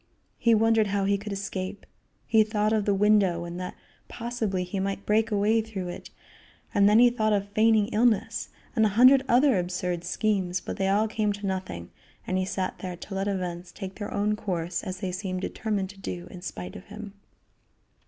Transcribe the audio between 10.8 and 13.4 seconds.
all came to nothing, and he sat there to let